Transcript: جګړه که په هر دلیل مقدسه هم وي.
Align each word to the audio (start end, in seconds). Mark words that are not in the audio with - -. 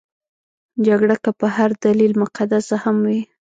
جګړه 0.85 1.15
که 1.23 1.31
په 1.39 1.47
هر 1.55 1.71
دلیل 1.85 2.13
مقدسه 2.23 2.75
هم 2.83 2.97
وي. 3.07 3.21